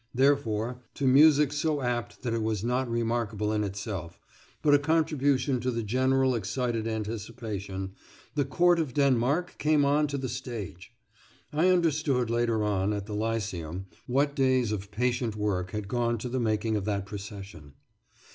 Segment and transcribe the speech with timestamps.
[0.15, 4.19] Therefore, to music so apt that it was not remarkable in itself,
[4.63, 7.91] but a contribution to the general excited anticipation,
[8.33, 10.91] the court of Denmark came on to the stage.
[11.53, 16.29] I understood later on, at the Lyceum, what days of patient work had gone to
[16.29, 17.73] the making of that procession.